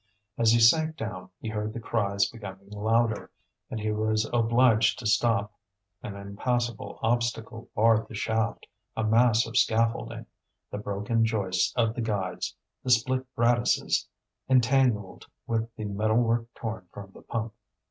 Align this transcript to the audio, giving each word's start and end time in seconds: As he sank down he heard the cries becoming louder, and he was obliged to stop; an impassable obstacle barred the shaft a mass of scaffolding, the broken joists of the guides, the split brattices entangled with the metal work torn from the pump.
As 0.35 0.51
he 0.51 0.59
sank 0.59 0.97
down 0.97 1.29
he 1.39 1.47
heard 1.49 1.73
the 1.73 1.79
cries 1.79 2.27
becoming 2.27 2.71
louder, 2.71 3.29
and 3.69 3.79
he 3.79 3.91
was 3.91 4.27
obliged 4.33 4.97
to 4.97 5.05
stop; 5.05 5.53
an 6.01 6.15
impassable 6.15 6.97
obstacle 7.03 7.69
barred 7.75 8.07
the 8.07 8.15
shaft 8.15 8.65
a 8.97 9.03
mass 9.03 9.45
of 9.45 9.55
scaffolding, 9.55 10.25
the 10.71 10.79
broken 10.79 11.23
joists 11.23 11.71
of 11.75 11.93
the 11.93 12.01
guides, 12.01 12.55
the 12.83 12.89
split 12.89 13.27
brattices 13.35 14.07
entangled 14.49 15.27
with 15.45 15.69
the 15.75 15.85
metal 15.85 16.17
work 16.17 16.47
torn 16.55 16.87
from 16.91 17.11
the 17.11 17.21
pump. 17.21 17.53